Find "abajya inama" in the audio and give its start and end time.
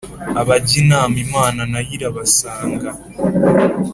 0.41-1.15